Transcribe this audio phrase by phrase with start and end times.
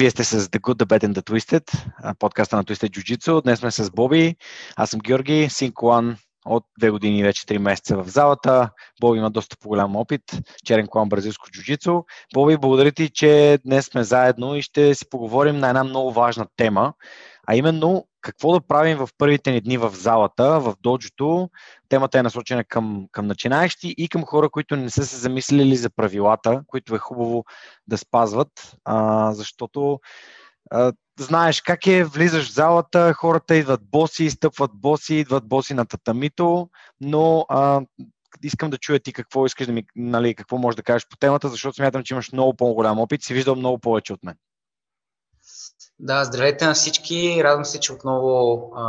[0.00, 1.84] Вие сте с The Good, The Bad and The Twisted,
[2.18, 3.42] подкаста на Twisted Jiu-Jitsu.
[3.42, 4.36] Днес сме с Боби,
[4.76, 6.16] аз съм Георги, Синкуан
[6.46, 8.70] от две години вече 3 месеца в залата.
[9.00, 10.22] Боби има доста по-голям опит,
[10.64, 12.04] черен клан бразилско джуджицу.
[12.34, 16.46] Боби, благодаря ти, че днес сме заедно и ще си поговорим на една много важна
[16.56, 16.92] тема,
[17.46, 21.50] а именно какво да правим в първите ни дни в залата, в доджото.
[21.88, 25.90] Темата е насочена към, към начинаещи и към хора, които не са се замислили за
[25.90, 27.44] правилата, които е хубаво
[27.86, 30.00] да спазват, а, защото
[30.70, 35.86] а, знаеш как е, влизаш в залата, хората идват боси, стъпват боси, идват боси на
[35.86, 36.68] татамито,
[37.00, 37.80] но а,
[38.42, 41.48] искам да чуя ти какво искаш да ми, нали, какво можеш да кажеш по темата,
[41.48, 44.34] защото смятам, че имаш много по-голям опит, си виждал много повече от мен.
[45.98, 47.44] Да, здравейте на всички.
[47.44, 48.84] Радвам се, че отново а,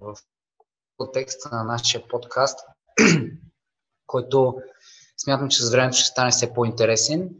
[0.00, 0.16] в
[0.96, 2.58] контекста на нашия подкаст,
[4.06, 4.56] който
[5.16, 7.30] смятам, че с времето ще стане все по-интересен.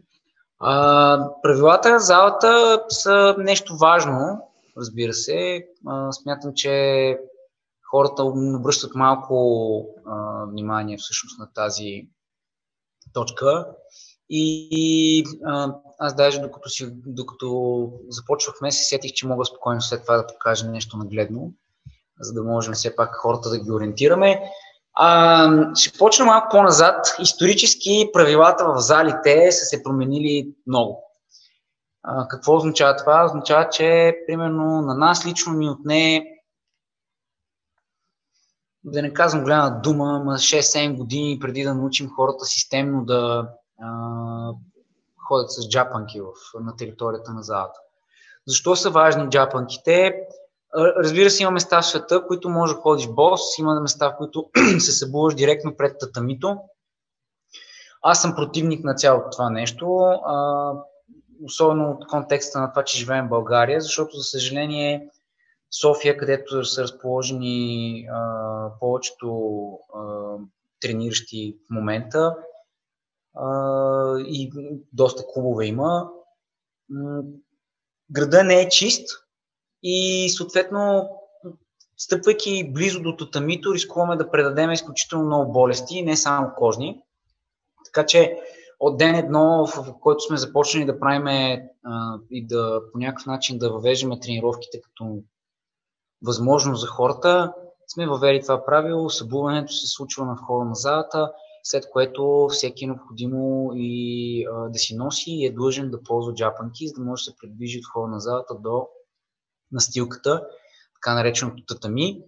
[0.59, 5.67] А, правилата на залата са нещо важно, разбира се.
[5.87, 7.19] А, смятам, че
[7.91, 12.09] хората обръщат малко а, внимание всъщност на тази
[13.13, 13.67] точка.
[14.35, 20.17] И, а, аз даже докато, си, докато започвахме, се сетих, че мога спокойно след това
[20.17, 21.53] да покажа нещо нагледно,
[22.21, 24.43] за да можем все пак хората да ги ориентираме.
[24.95, 27.17] А, ще почна малко по-назад.
[27.21, 31.05] Исторически правилата в залите са се променили много.
[32.03, 33.25] А, какво означава това?
[33.25, 36.27] Означава, че примерно на нас лично ни отне
[38.85, 43.49] да не казвам голяма дума, ма 6-7 години преди да научим хората системно да
[45.29, 47.81] ходят с джапанки в, на територията на залата.
[48.47, 50.15] Защо са важни джапанките?
[50.77, 54.51] Разбира се, има места в света, които може да ходиш бос, има места, в които
[54.79, 56.59] се събуваш директно пред татамито.
[58.03, 60.73] Аз съм противник на цялото това нещо, а,
[61.45, 65.09] особено от контекста на това, че живеем в България, защото, за съжаление,
[65.81, 70.01] София, където са разположени а, повечето а,
[70.81, 72.35] трениращи в момента
[74.27, 74.53] и
[74.93, 76.09] доста клубове има,
[78.11, 79.09] града не е чист,
[79.83, 81.11] и съответно,
[81.97, 87.03] стъпвайки близо до татамито, рискуваме да предадем изключително много болести, не само кожни.
[87.85, 88.39] Така че
[88.81, 91.27] от ден едно, в който сме започнали да правим
[92.31, 95.23] и да по някакъв начин да въвеждаме тренировките като
[96.25, 97.53] възможност за хората,
[97.89, 99.11] сме въвели това правило.
[99.11, 101.33] Събуването се случва на входа на залата,
[101.63, 106.35] след което всеки е необходимо и а, да си носи и е длъжен да ползва
[106.35, 108.87] джапанки, за да може да се придвижи от входа на залата до
[109.73, 110.47] настилката,
[110.95, 112.23] така нареченото татами,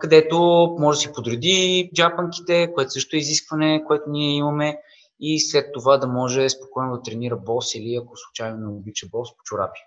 [0.00, 0.36] където
[0.78, 4.80] може да си подреди джапанките, което също е изискване, което ние имаме
[5.20, 9.36] и след това да може спокойно да тренира бос или ако случайно не обича бос
[9.36, 9.80] по чорапи.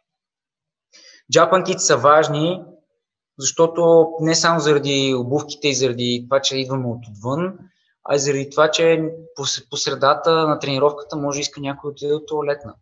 [1.32, 2.64] Джапанките са важни,
[3.40, 7.58] защото не само заради обувките и заради това, че идваме от отвън,
[8.06, 9.14] а и заради това, че
[9.70, 12.74] по средата на тренировката може да иска някой да отиде до туалетна.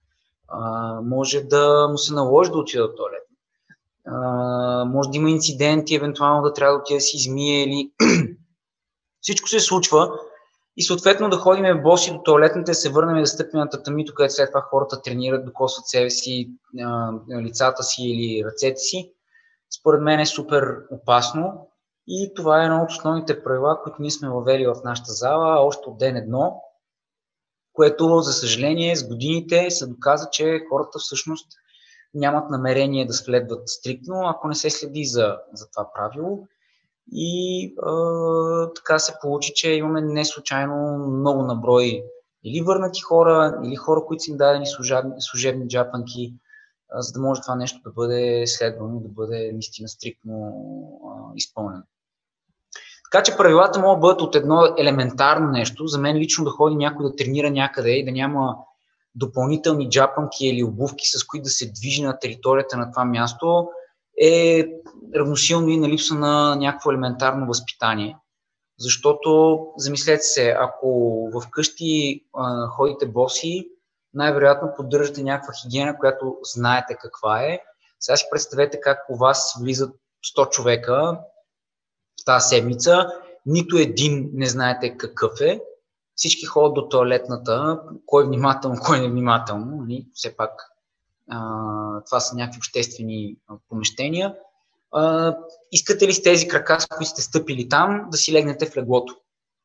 [0.48, 3.34] А, може да му се наложи да отиде до туалетна
[4.08, 7.92] а, може да има инциденти, евентуално да трябва да отида да си измие или
[9.22, 10.12] всичко се случва
[10.78, 14.14] и съответно да ходим боси до туалетната, да се върнем и да стъпим на татамито,
[14.14, 16.50] където след това хората тренират, докосват себе си,
[17.42, 19.12] лицата си или ръцете си.
[19.80, 21.68] Според мен е супер опасно
[22.08, 25.90] и това е едно от основните правила, които ние сме въвели в нашата зала още
[25.90, 26.62] от ден едно,
[27.74, 31.48] което, за съжаление, с годините се доказа, че хората всъщност
[32.14, 36.48] нямат намерение да следват стриктно, ако не се следи за, за това правило.
[37.12, 42.04] И а, така се получи, че имаме не случайно много наброй
[42.44, 46.34] или върнати хора, или хора, които са им дадени служебни, служебни джапанки,
[46.96, 50.54] за да може това нещо да бъде следвано, да бъде наистина стриктно
[51.08, 51.84] а, изпълнено.
[53.14, 55.88] Така че правилата могат да бъдат от едно елементарно нещо.
[55.88, 58.56] За мен лично да ходи някой да тренира някъде и да няма
[59.16, 63.68] допълнителни джапанки или обувки, с които да се движи на територията на това място,
[64.22, 64.66] е
[65.16, 68.18] равносилно и на липса на някакво елементарно възпитание.
[68.80, 73.70] Защото, замислете се, ако вкъщи а, ходите боси,
[74.14, 77.60] най-вероятно поддържате някаква хигиена, която знаете каква е.
[78.00, 79.96] Сега си представете как у вас влизат
[80.38, 81.20] 100 човека
[82.24, 83.08] в тази седмица,
[83.46, 85.62] нито един не знаете какъв е,
[86.16, 90.08] всички ходят до туалетната, кой е внимателно, кой е внимателно, нали?
[90.14, 90.52] все пак
[91.30, 91.40] а,
[92.06, 93.38] това са някакви обществени
[93.70, 94.36] помещения.
[94.92, 95.36] А,
[95.72, 99.16] искате ли с тези крака, с които сте стъпили там, да си легнете в леглото?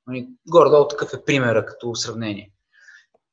[0.07, 0.29] Нали?
[0.49, 2.51] Горе-долу такъв е примера като сравнение.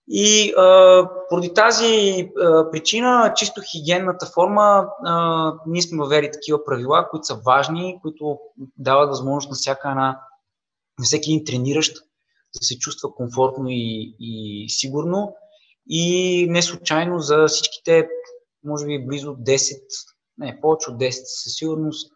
[0.08, 7.08] И а, поради тази а, причина, чисто хигиенната форма, а, ние сме въвели такива правила,
[7.12, 8.40] които са важни, които
[8.78, 10.20] дават възможност на всяка една,
[11.00, 11.96] на всеки един трениращ
[12.60, 15.36] да се чувства комфортно и, и сигурно.
[15.90, 18.08] И не случайно за всичките,
[18.64, 19.76] може би близо 10,
[20.38, 22.12] не, повече от 10 със сигурност,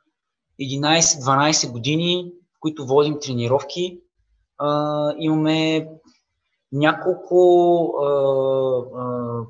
[0.61, 3.99] 11-12 години, в които водим тренировки,
[4.57, 5.87] а, имаме
[6.71, 7.37] няколко,
[8.01, 8.07] а,
[8.97, 9.41] а,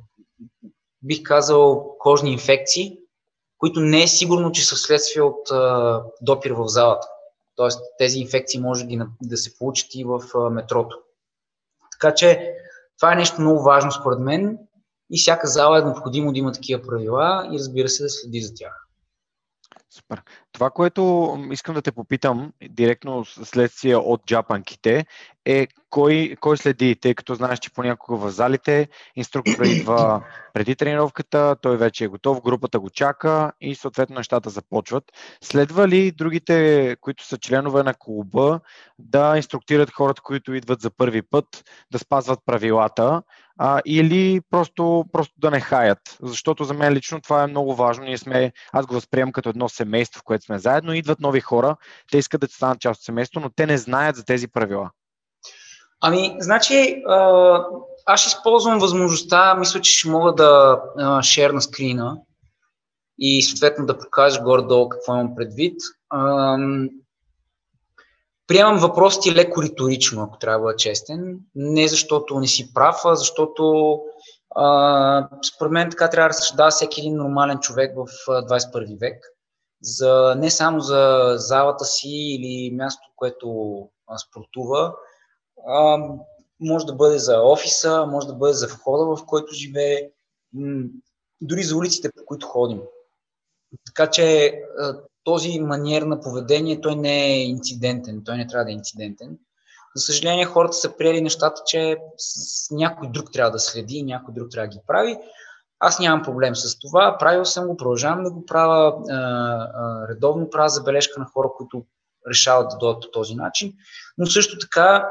[1.04, 2.98] бих казал, кожни инфекции,
[3.58, 7.08] които не е сигурно, че са вследствие от а, допир в залата.
[7.56, 11.00] Тоест тези инфекции може да, да се получат и в а, метрото.
[11.92, 12.54] Така че
[12.98, 14.58] това е нещо много важно според мен
[15.12, 18.54] и всяка зала е необходимо да има такива правила и разбира се да следи за
[18.54, 18.89] тях.
[19.92, 20.22] Супер.
[20.52, 25.06] Това, което искам да те попитам директно следствие от джапанките
[25.46, 31.56] е кой, кой следи, тъй като знаеш, че понякога в залите инструктора идва преди тренировката,
[31.62, 35.04] той вече е готов, групата го чака и съответно нещата започват.
[35.42, 38.60] Следва ли другите, които са членове на клуба,
[39.00, 43.22] да инструктират хората, които идват за първи път, да спазват правилата
[43.62, 46.00] а, или просто, просто да не хаят?
[46.22, 48.04] Защото за мен лично това е много важно.
[48.04, 50.94] Ние сме, аз го възприемам като едно семейство, в което сме заедно.
[50.94, 51.76] Идват нови хора,
[52.12, 54.90] те искат да станат част от семейството, но те не знаят за тези правила.
[56.02, 57.04] Ами, значи,
[58.06, 60.82] аз използвам възможността, мисля, че ще мога да
[61.22, 62.18] шер на скрина
[63.20, 65.76] и съответно да покажа горе-долу какво имам предвид.
[68.50, 71.40] Приемам въпросите леко риторично, ако трябва да честен.
[71.56, 73.96] Не защото не си прав, а защото
[74.56, 79.26] а, според мен така трябва да разсъждава всеки един нормален човек в 21 век.
[79.82, 83.90] За, не само за залата си или място, което
[84.28, 84.96] спортува,
[85.68, 85.98] а,
[86.60, 90.10] може да бъде за офиса, може да бъде за входа, в който живее,
[91.42, 92.82] дори за улиците, по които ходим.
[93.86, 94.54] Така че
[95.30, 99.38] този маниер на поведение, той не е инцидентен, той не трябва да е инцидентен.
[99.96, 101.98] За съжаление, хората са приели нещата, че
[102.72, 105.18] някой друг трябва да следи, някой друг трябва да ги прави.
[105.80, 108.96] Аз нямам проблем с това, правил съм го, продължавам да го правя,
[110.10, 111.86] редовно правя забележка на хора, които
[112.30, 113.74] решават да дойдат по този начин.
[114.18, 115.10] Но също така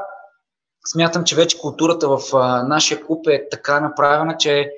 [0.87, 2.19] смятам, че вече културата в
[2.67, 4.71] нашия клуб е така направена, че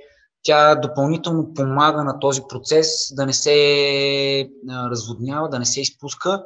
[0.44, 6.44] тя допълнително помага на този процес да не се разводнява, да не се изпуска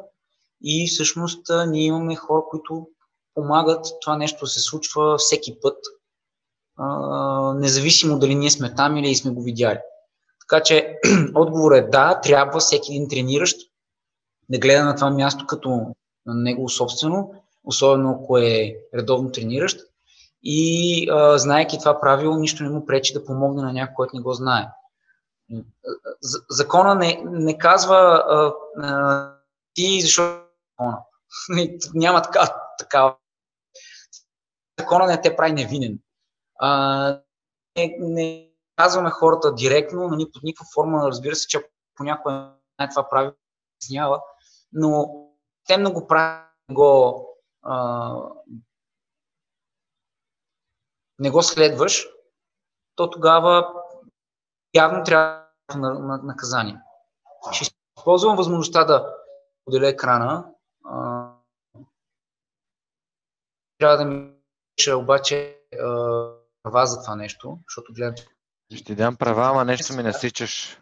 [0.64, 2.88] и всъщност ние имаме хора, които
[3.34, 5.78] помагат това нещо да се случва всеки път,
[7.56, 9.80] независимо дали ние сме там или сме го видяли.
[10.50, 10.96] Така че
[11.36, 13.58] отговор е да, трябва всеки един трениращ
[14.50, 15.70] да гледа на това място като
[16.26, 17.34] на негово собствено,
[17.64, 19.80] особено ако е редовно трениращ,
[20.46, 24.22] и а, знаеки това правило, нищо не му пречи да помогне на някой, който не
[24.22, 24.68] го знае.
[26.50, 28.54] Закона не, не казва а,
[28.84, 29.32] а,
[29.74, 30.98] ти защо закона.
[31.94, 33.16] Няма така, така.
[34.80, 36.00] Закона не те прави невинен.
[36.60, 37.22] А,
[37.78, 42.90] не, не казваме хората директно, но ни под никаква форма, разбира се, че понякога не
[42.90, 43.34] това правило
[43.84, 44.22] изнява,
[44.74, 45.14] но
[45.68, 47.28] те много правят го
[47.64, 48.14] а,
[51.20, 52.08] не го следваш,
[52.96, 53.74] то тогава
[54.76, 55.46] явно трябва
[55.76, 56.82] на, на наказание.
[57.52, 59.16] Ще използвам възможността да
[59.66, 60.46] поделя екрана.
[63.78, 64.32] трябва да ми
[64.76, 65.60] пише обаче
[66.64, 68.16] права за това нещо, защото гледам.
[68.76, 70.82] Ще ти дам права, ама нещо ми насичаш.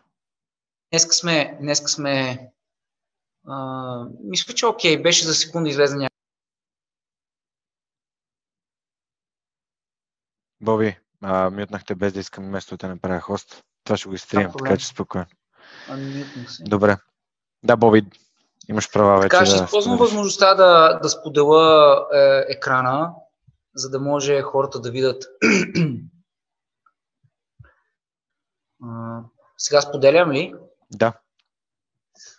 [0.92, 2.40] Днеска сме, днеска сме
[3.48, 5.96] а, мисля, че окей, беше за секунда излезе
[10.64, 13.64] Боби, а, мютнахте без да искам место да направя хост.
[13.84, 15.26] Това ще го изтрием, така че спокойно.
[16.60, 16.98] Добре.
[17.64, 18.06] Да, Боби,
[18.70, 19.30] имаш права вече.
[19.30, 23.14] Така, ще да използвам възможността да, да споделя е, екрана,
[23.76, 25.24] за да може хората да видят.
[29.58, 30.54] сега споделям ли?
[30.92, 31.14] Да.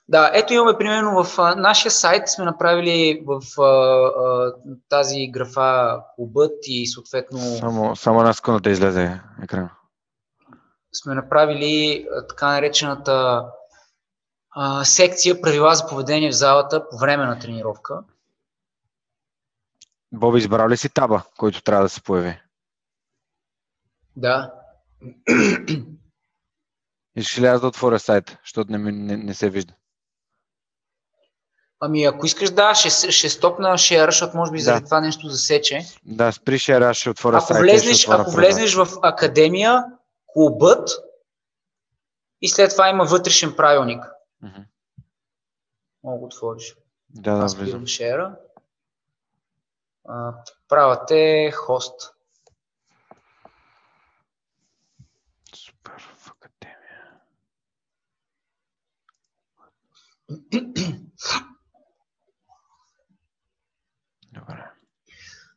[0.09, 4.55] Да, ето имаме примерно в а, нашия сайт сме направили в а, а,
[4.89, 7.39] тази графа клубът и съответно...
[7.39, 9.71] Само, само една секунда да излезе екрана.
[10.93, 13.45] Сме направили а, така наречената
[14.51, 17.99] а, секция правила за поведение в залата по време на тренировка.
[20.13, 22.41] Боби, избрал ли си таба, който трябва да се появи?
[24.17, 24.55] Да.
[27.17, 29.75] Искаш ли аз да отворя сайт, защото не, не, не се вижда?
[31.85, 34.65] Ами ако искаш да, ще, ще стопна шера, защото може би да.
[34.65, 35.87] заради това нещо засече.
[36.05, 39.85] Да, спри шера, ще отворя ако влезнеш, ще ако влезнеш в академия,
[40.27, 40.91] клубът
[42.43, 44.05] и след това има вътрешен правилник.
[44.45, 44.65] Mm-hmm.
[46.05, 46.77] Мога да отвориш.
[47.09, 47.87] Да, да, влизам.
[47.87, 48.37] Шера.
[50.69, 52.15] правът е хост.
[55.55, 57.21] Супер, в академия.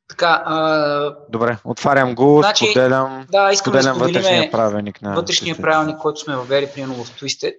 [0.10, 1.16] Така, а...
[1.30, 6.36] Добре, отварям го, значи, споделям, да, споделям да вътрешния правилник на вътрешния правилник, който сме
[6.36, 7.56] въвели примерно в Twisted.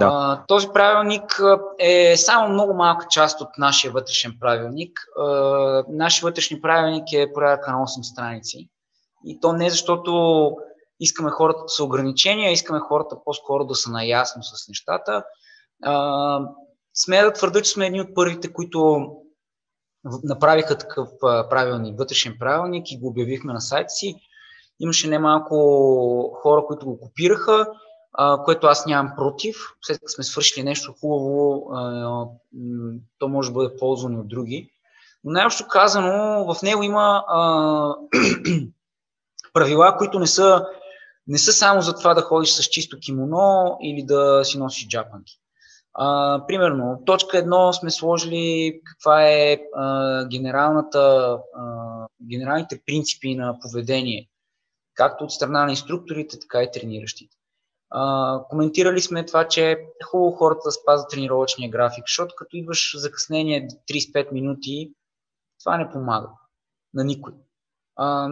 [0.00, 0.06] Да.
[0.12, 1.40] А, този правилник
[1.78, 5.00] е само много малка част от нашия вътрешен правилник.
[5.18, 5.24] А,
[5.88, 8.68] нашия вътрешен правилник е порядъка на 8 страници.
[9.24, 10.52] И то не защото
[11.00, 15.24] искаме хората да са ограничения, искаме хората по-скоро да са наясно с нещата.
[15.84, 16.40] А,
[16.94, 19.10] смея да твърда, че сме едни от първите, които
[20.24, 24.16] направиха такъв правилник, вътрешен правилник и го обявихме на сайта си.
[24.80, 25.56] Имаше немалко
[26.42, 27.66] хора, които го копираха,
[28.44, 29.56] което аз нямам против.
[29.82, 31.66] След като сме свършили нещо хубаво,
[33.18, 34.70] то може да бъде ползвано от други.
[35.24, 37.24] Но най-общо казано, в него има
[39.52, 40.66] правила, които не са,
[41.26, 45.40] не са само за това да ходиш с чисто кимоно или да си носиш джапанки.
[46.00, 54.28] А, примерно, точка едно сме сложили каква е а, генералната, а, генералните принципи на поведение,
[54.94, 57.36] както от страна на инструкторите, така и трениращите.
[57.90, 62.94] А, коментирали сме това, че е хубаво хората да спазват тренировъчния график, защото като идваш
[62.96, 64.92] закъснение 35 минути,
[65.64, 66.28] това не помага
[66.94, 67.32] на никой.
[67.96, 68.30] А,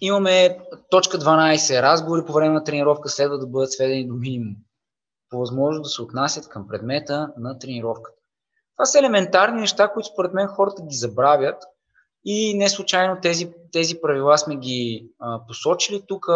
[0.00, 0.58] имаме
[0.90, 1.82] точка 12.
[1.82, 4.56] Разговори по време на тренировка следва да бъдат сведени до минимум
[5.30, 8.18] по възможност да се отнасят към предмета на тренировката.
[8.76, 11.62] Това са елементарни неща, които според мен хората ги забравят
[12.24, 16.26] и не случайно тези, тези правила сме ги а, посочили тук,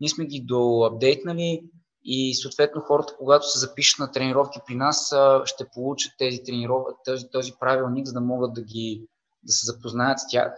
[0.00, 1.62] ние сме ги доапдейтнали
[2.04, 6.94] и съответно хората, когато се запишат на тренировки при нас, а, ще получат тези тренировки,
[7.04, 9.06] този, този правилник, за да могат да, ги,
[9.42, 10.52] да се запознаят с тях.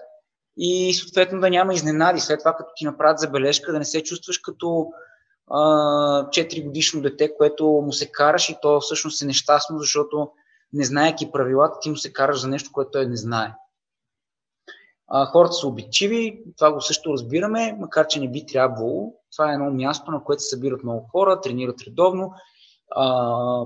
[0.56, 2.21] И съответно да няма изненади.
[2.21, 4.87] След това, като ти направят забележка, да не се чувстваш като
[5.50, 10.30] 4 годишно дете, което му се караш и то всъщност е нещастно, защото
[10.72, 13.54] не знаеки правилата, ти му се караш за нещо, което той не знае.
[15.08, 19.14] А, хората са обичиви, това го също разбираме, макар че не би трябвало.
[19.36, 22.32] Това е едно място, на което се събират много хора, тренират редовно.
[22.90, 23.64] А,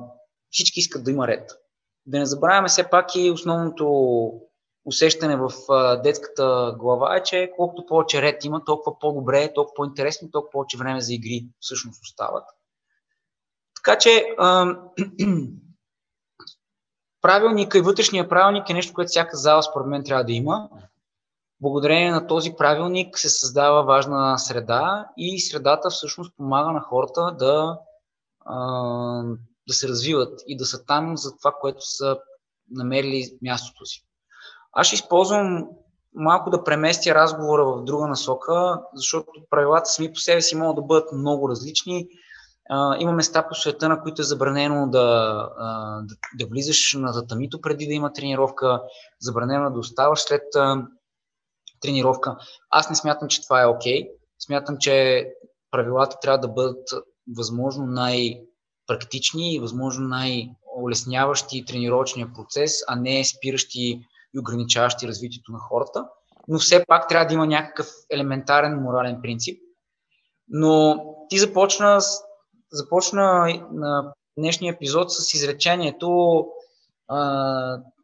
[0.50, 1.50] всички искат да има ред.
[2.06, 4.32] Да не забравяме все пак и основното
[4.84, 5.50] усещане в
[6.02, 11.00] детската глава е, че колкото повече ред има, толкова по-добре, толкова по-интересно, толкова повече време
[11.00, 12.44] за игри всъщност остават.
[13.76, 14.26] Така че
[17.22, 20.68] правилника и вътрешния правилник е нещо, което всяка зала според мен трябва да има.
[21.60, 27.78] Благодарение на този правилник се създава важна среда и средата всъщност помага на хората да,
[29.68, 32.18] да се развиват и да са там за това, което са
[32.70, 34.06] намерили мястото си.
[34.72, 35.66] Аз ще използвам
[36.14, 40.82] малко да преместя разговора в друга насока, защото правилата сами по себе си могат да
[40.82, 42.06] бъдат много различни.
[42.98, 45.00] има места по света, на които е забранено да,
[46.02, 48.82] да, да влизаш на татамито преди да има тренировка,
[49.20, 50.42] забранено да оставаш след
[51.80, 52.36] тренировка.
[52.70, 54.02] Аз не смятам, че това е окей.
[54.02, 54.10] Okay.
[54.38, 55.26] Смятам, че
[55.70, 56.88] правилата трябва да бъдат
[57.36, 64.00] възможно най-практични и възможно най-улесняващи тренировъчния процес, а не спиращи
[64.34, 66.08] и ограничаващи развитието на хората,
[66.48, 69.62] но все пак трябва да има някакъв елементарен морален принцип.
[70.48, 71.98] Но ти започна,
[72.72, 76.44] започна на днешния епизод с изречението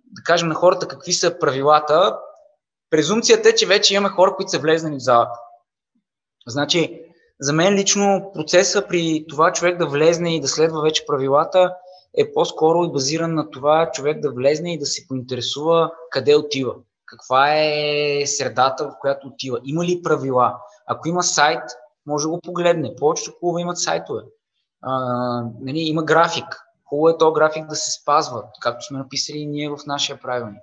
[0.04, 2.18] да кажем на хората какви са правилата.
[2.90, 5.40] Презумцията е, че вече имаме хора, които са влезнали в залата.
[6.46, 7.02] Значи,
[7.40, 11.74] за мен лично процеса при това човек да влезне и да следва вече правилата
[12.16, 16.74] е по-скоро и базиран на това човек да влезне и да се поинтересува къде отива,
[17.06, 20.56] каква е средата, в която отива, има ли правила.
[20.86, 21.62] Ако има сайт,
[22.06, 22.96] може да го погледне.
[22.96, 24.22] Повечето клубове имат сайтове.
[24.82, 24.92] А,
[25.60, 26.62] нали, има график.
[26.88, 30.60] Хубаво е то график да се спазва, както сме написали ние в нашия правилник.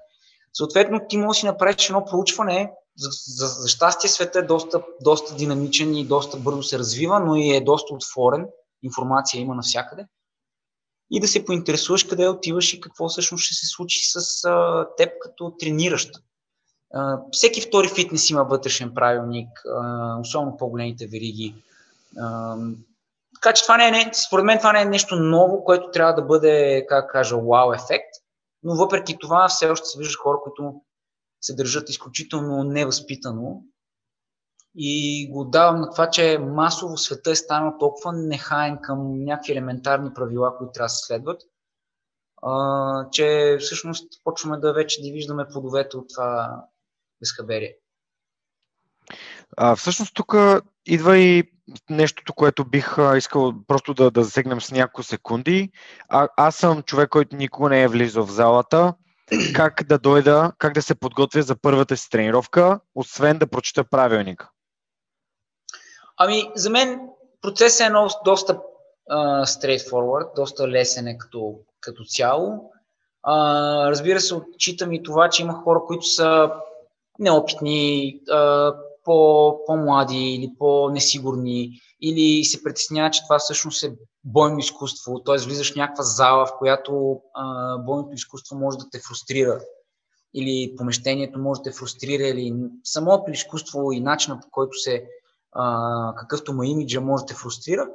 [0.53, 2.71] Съответно, ти можеш да си направиш едно проучване.
[2.97, 7.35] За, за, за щастие света е доста, доста динамичен и доста бързо се развива, но
[7.35, 8.47] и е доста отворен.
[8.83, 10.07] Информация има навсякъде
[11.11, 15.09] и да се поинтересуваш къде отиваш и какво всъщност ще се случи с а, теб
[15.21, 16.09] като трениращ.
[16.93, 21.55] А, всеки втори фитнес има вътрешен правилник, а, особено по-големите вериги.
[22.19, 22.57] А,
[23.35, 26.13] така че това не е, не, според мен това не е нещо ново, което трябва
[26.13, 28.13] да бъде, как кажа, вау ефект,
[28.63, 30.81] но въпреки това все още се виждат хора, които
[31.41, 33.61] се държат изключително невъзпитано
[34.75, 40.13] и го давам на това, че масово света е станал толкова нехаен към някакви елементарни
[40.13, 41.41] правила, които трябва да се следват,
[42.41, 46.61] а, че всъщност почваме да вече да виждаме плодовете от това
[47.21, 47.75] безхаберие.
[49.57, 50.35] А, всъщност тук
[50.85, 51.43] идва и
[51.89, 55.71] нещото, което бих искал просто да, да засегнем с няколко секунди.
[56.09, 58.93] А, аз съм човек, който никога не е влизал в залата.
[59.55, 64.49] Как да дойда, как да се подготвя за първата си тренировка, освен да прочета правилника?
[66.25, 66.99] Ами, за мен
[67.41, 68.61] процесът е едно доста
[69.11, 72.71] uh, straightforward, доста лесен е като, като цяло.
[73.27, 76.51] Uh, разбира се, отчитам и това, че има хора, които са
[77.19, 85.23] неопитни, uh, по, по-млади или по-несигурни, или се притесняват, че това всъщност е бойно изкуство,
[85.23, 85.37] т.е.
[85.37, 89.59] влизаш в някаква зала, в която а, бойното изкуство може да те фрустрира,
[90.33, 95.05] или помещението може да те фрустрира, или самото изкуство и начинът по който се,
[95.55, 97.87] а, какъвто му имиджа може да те фрустрира.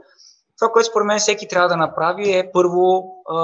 [0.58, 3.36] Това, което според мен всеки трябва да направи е първо а,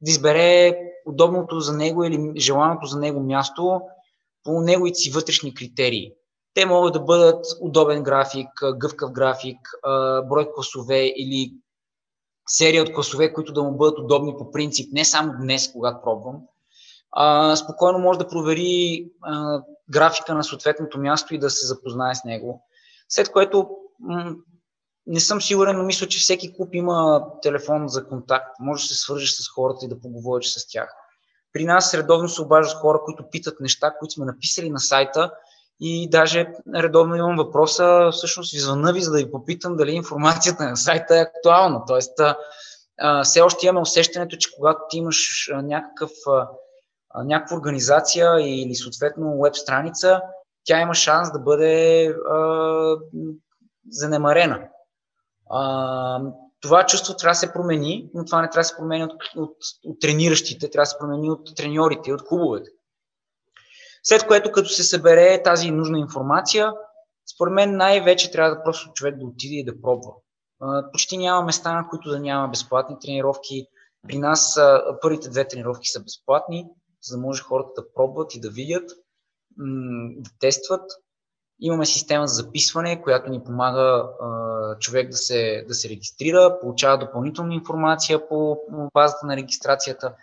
[0.00, 3.80] да избере удобното за него или желаното за него място
[4.44, 6.12] по неговите си вътрешни критерии.
[6.54, 9.58] Те могат да бъдат удобен график, гъвкав график,
[10.28, 11.52] брой класове или
[12.48, 16.42] серия от класове, които да му бъдат удобни по принцип, не само днес, когато пробвам.
[17.56, 19.06] спокойно може да провери
[19.90, 22.66] графика на съответното място и да се запознае с него.
[23.08, 23.68] След което
[25.06, 28.56] не съм сигурен, но мисля, че всеки клуб има телефон за контакт.
[28.60, 30.94] Може да се свържеш с хората и да поговориш с тях.
[31.52, 35.30] При нас редовно се обаждат хора, които питат неща, които сме написали на сайта
[35.80, 40.76] и даже редовно имам въпроса, всъщност извънна ви, за да ви попитам дали информацията на
[40.76, 41.82] сайта е актуална.
[41.86, 42.20] Тоест,
[42.98, 46.48] а, все още имаме усещането, че когато ти имаш някакъв, а,
[47.24, 50.20] някаква организация или съответно веб страница,
[50.64, 52.96] тя има шанс да бъде а,
[53.90, 54.68] занемарена.
[55.50, 56.20] А,
[56.60, 59.56] това чувство трябва да се промени, но това не трябва да се промени от, от,
[59.84, 62.70] от трениращите, трябва да се промени от треньорите, от клубовете.
[64.02, 66.72] След което, като се събере тази нужна информация,
[67.34, 70.10] според мен най-вече трябва да просто човек да отиде и да пробва.
[70.92, 73.66] Почти няма места, на които да няма безплатни тренировки.
[74.08, 74.60] При нас
[75.02, 76.66] първите две тренировки са безплатни,
[77.02, 78.90] за да може хората да пробват и да видят,
[80.16, 80.90] да тестват.
[81.60, 84.08] Имаме система за записване, която ни помага
[84.80, 88.58] човек да се, да се регистрира, получава допълнителна информация по
[88.94, 90.14] базата на регистрацията,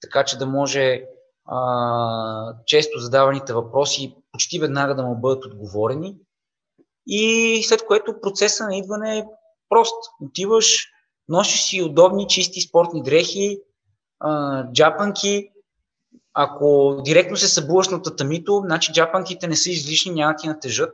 [0.00, 1.02] така че да може
[1.46, 6.16] а, често задаваните въпроси почти веднага да му бъдат отговорени.
[7.06, 9.24] И след което процеса на идване е
[9.68, 10.10] прост.
[10.20, 10.86] Отиваш,
[11.28, 13.60] носиш си удобни, чисти спортни дрехи,
[14.20, 15.50] а, джапанки,
[16.38, 20.92] ако директно се събуваш на татамито, значи джапанките не са излишни, няма ти натежат.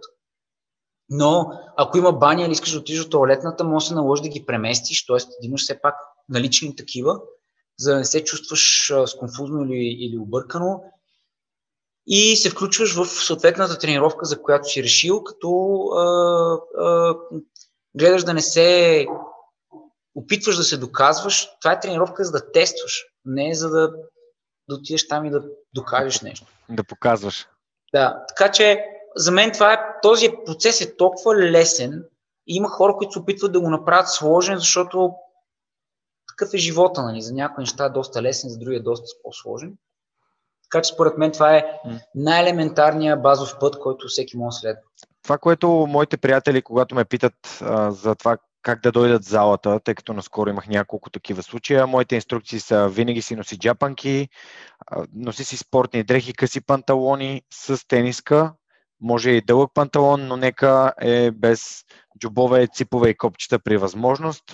[1.08, 4.28] Но ако има баня или искаш да отидеш до туалетната, може да се наложи да
[4.28, 5.16] ги преместиш, т.е.
[5.16, 5.94] да имаш все пак
[6.28, 7.20] налични такива,
[7.78, 10.82] за да не се чувстваш сконфузно или, или объркано.
[12.06, 17.16] И се включваш в съответната тренировка, за която си решил, като а, а,
[17.94, 19.06] гледаш да не се
[20.14, 21.48] опитваш да се доказваш.
[21.60, 23.92] Това е тренировка за да тестваш, не за да
[24.68, 25.42] да отидеш там и да
[25.74, 26.46] докажеш нещо.
[26.68, 27.46] Да показваш.
[27.94, 28.84] Да, така че
[29.16, 32.04] за мен това е, този процес е толкова лесен
[32.46, 35.14] и има хора, които се опитват да го направят сложен, защото
[36.28, 37.22] такъв е живота, нали?
[37.22, 39.76] За някои неща е доста лесен, за други е доста по-сложен.
[40.70, 41.80] Така че според мен това е
[42.14, 44.82] най-елементарният базов път, който всеки може да следва.
[45.22, 49.80] Това, което моите приятели, когато ме питат а, за това как да дойдат в залата,
[49.84, 51.86] тъй като наскоро имах няколко такива случая.
[51.86, 54.28] Моите инструкции са винаги си носи джапанки,
[55.14, 58.52] носи си спортни дрехи, къси панталони с тениска,
[59.00, 61.84] може и дълъг панталон, но нека е без
[62.18, 64.44] джобове, ципове и копчета при възможност.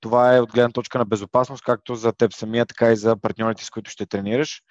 [0.00, 3.64] Това е от гледна точка на безопасност, както за теб самия, така и за партньорите,
[3.64, 4.62] с които ще тренираш.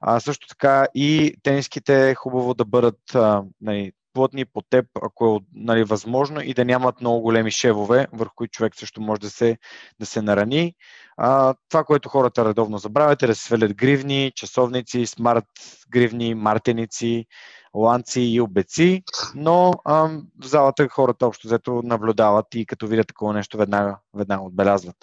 [0.00, 5.36] А, също така и тениските е хубаво да бъдат а, нали, плътни по теб, ако
[5.36, 9.30] е нали, възможно и да нямат много големи шевове, върху които човек също може да
[9.30, 9.58] се,
[10.00, 10.74] да се нарани.
[11.16, 15.44] А, това, което хората редовно забравят е да се свалят гривни, часовници, смарт
[15.90, 17.26] гривни, мартеници,
[17.74, 19.02] ланци и обеци,
[19.34, 20.08] но а,
[20.42, 24.96] в залата хората общо взето наблюдават и като видят такова нещо веднага, веднага отбелязват.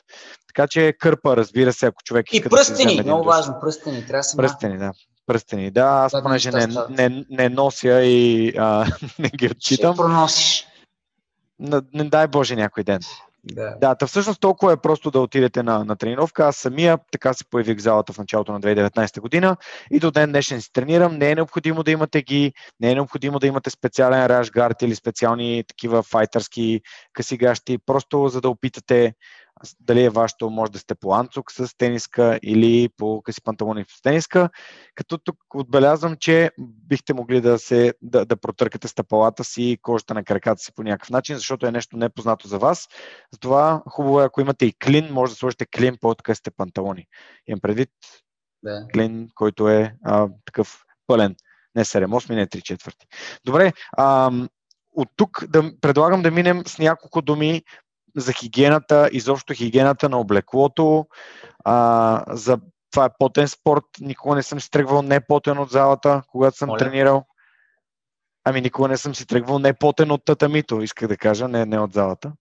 [0.48, 4.20] Така че кърпа, разбира се, ако човек иска и пръстени, да много важно, пръстени, трябва
[4.20, 4.92] да се Пръстени, да
[5.26, 5.72] пръстени.
[5.72, 8.86] Да, аз да, понеже не, не, не нося и а,
[9.20, 9.94] не ги отчитам.
[9.94, 10.68] Ще проносиш.
[11.60, 13.00] Не, не дай Боже някой ден.
[13.54, 13.76] Да.
[13.82, 16.48] да, та всъщност толкова е просто да отидете на, на тренировка.
[16.48, 19.58] Аз самия така се появих в залата в началото на 2019 година
[19.92, 21.18] и до ден днешен си тренирам.
[21.18, 25.64] Не е необходимо да имате ги, не е необходимо да имате специален рашгард или специални
[25.68, 26.82] такива файтърски
[27.14, 29.14] късигащи, просто за да опитате
[29.80, 34.02] дали е вашето, може да сте по анцук с тениска или по къси панталони с
[34.02, 34.50] тениска,
[34.96, 40.14] като тук отбелязвам, че бихте могли да, се, да, да протъркате стъпалата си и кожата
[40.14, 42.88] на краката си по някакъв начин, защото е нещо непознато за вас.
[43.32, 47.06] Затова хубаво е, ако имате и клин, може да сложите клин по късите панталони.
[47.48, 47.90] Имам предвид
[48.64, 48.88] да.
[48.94, 51.36] клин, който е а, такъв пълен.
[51.76, 53.06] Не 7, 8, не 3 четвърти.
[53.46, 54.32] Добре, а,
[54.96, 57.64] от тук да, предлагам да минем с няколко думи
[58.16, 61.06] за хигиената, изобщо хигиената на облеклото,
[61.66, 62.58] а, за
[62.92, 63.84] това е потен спорт.
[64.00, 66.78] Никога не съм си тръгвал не потен от залата, когато съм Моля.
[66.78, 67.24] тренирал.
[68.44, 71.80] Ами никога не съм си тръгвал не потен от татамито, исках да кажа, не, не
[71.80, 72.32] от залата.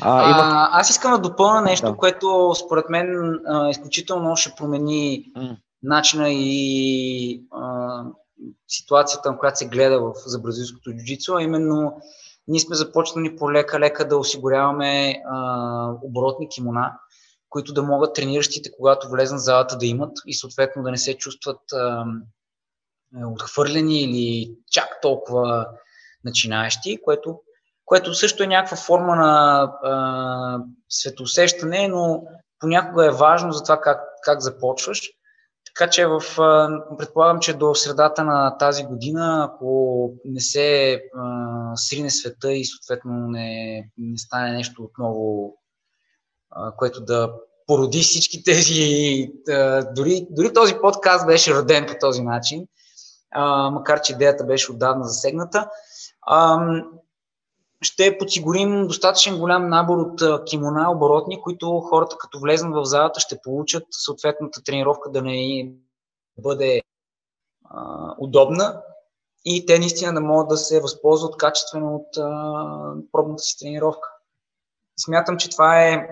[0.00, 0.40] А, има...
[0.40, 1.96] а, аз искам да допълна нещо, да.
[1.96, 5.56] което според мен а, изключително ще промени mm.
[5.82, 8.02] начина и а,
[8.68, 12.02] ситуацията, на която се гледа в, за бразилското джуджицу, а именно
[12.48, 16.92] ние сме започнали по лека-лека да осигуряваме а, оборотни кимона,
[17.48, 21.18] които да могат трениращите, когато влезнат в залата, да имат и съответно да не се
[21.18, 22.04] чувстват а,
[23.20, 25.66] е, отхвърлени или чак толкова
[26.24, 27.40] начинаещи, което,
[27.84, 32.22] което също е някаква форма на а, светоусещане, но
[32.58, 35.10] понякога е важно за това как, как започваш.
[35.78, 36.20] Така че в,
[36.98, 43.12] предполагам, че до средата на тази година, ако не се а, срине света и съответно
[43.12, 45.54] не, не стане нещо отново,
[46.50, 47.32] а, което да
[47.66, 49.28] породи всички тези...
[49.48, 52.66] А, дори, дори този подкаст беше роден по този начин,
[53.30, 55.68] а, макар че идеята беше отдавна засегната.
[56.22, 56.58] А,
[57.86, 63.40] ще подсигурим достатъчен голям набор от кимона, оборотни, които хората като влезнат в залата ще
[63.44, 65.68] получат съответната тренировка да не
[66.38, 66.82] бъде
[67.64, 68.82] а, удобна
[69.44, 74.08] и те наистина да могат да се възползват качествено от а, пробната си тренировка.
[74.96, 76.08] Смятам, че това е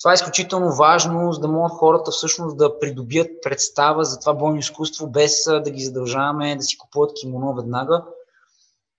[0.00, 4.58] това е изключително важно, за да могат хората всъщност да придобият представа за това бойно
[4.58, 8.04] изкуство, без да ги задължаваме да си купуват кимоно веднага,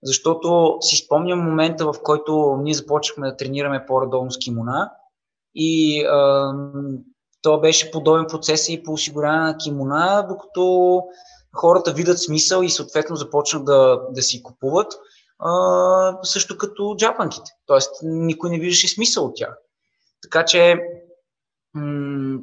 [0.03, 4.91] защото си спомням момента, в който ние започнахме да тренираме по-редовно с кимона
[5.55, 6.53] и а,
[7.41, 11.03] то беше подобен процес и по осигуряване на кимона, докато
[11.55, 14.93] хората видят смисъл и съответно започнат да, да си купуват,
[15.39, 17.51] а, също като джапанките.
[17.65, 19.57] Тоест, никой не виждаше смисъл от тях.
[20.21, 20.79] Така че
[21.73, 22.39] м-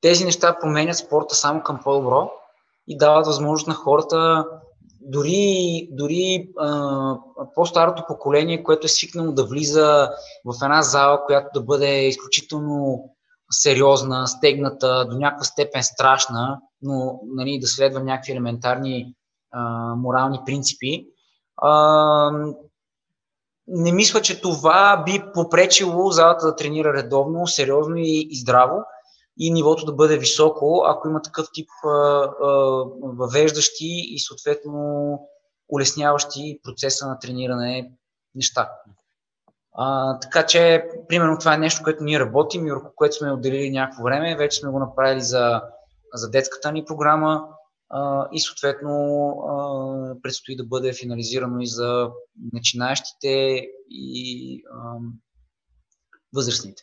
[0.00, 2.30] тези неща променят спорта само към по-добро
[2.88, 4.46] и дават възможност на хората
[5.04, 7.16] дори, дори а,
[7.54, 10.08] по-старото поколение, което е свикнало да влиза
[10.44, 13.04] в една зала, която да бъде изключително
[13.50, 19.14] сериозна, стегната, до някаква степен страшна, но нали, да следва някакви елементарни
[19.52, 21.06] а, морални принципи.
[21.56, 22.30] А,
[23.66, 28.84] не мисля, че това би попречило залата да тренира редовно, сериозно и, и здраво
[29.38, 32.48] и нивото да бъде високо, ако има такъв тип а, а,
[33.02, 35.18] въвеждащи и съответно
[35.68, 37.92] улесняващи процеса на трениране
[38.34, 38.70] неща.
[39.72, 43.70] А, така че, примерно, това е нещо, което ние работим и върху което сме отделили
[43.70, 44.36] някакво време.
[44.36, 45.62] Вече сме го направили за,
[46.14, 47.48] за детската ни програма
[47.90, 52.10] а, и съответно а, предстои да бъде финализирано и за
[52.52, 54.98] начинаещите и а,
[56.34, 56.82] възрастните.